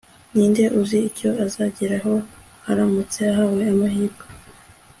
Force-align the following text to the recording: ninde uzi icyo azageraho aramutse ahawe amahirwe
ninde 0.33 0.63
uzi 0.79 0.97
icyo 1.09 1.29
azageraho 1.45 2.13
aramutse 2.69 3.19
ahawe 3.31 3.61
amahirwe 3.73 4.23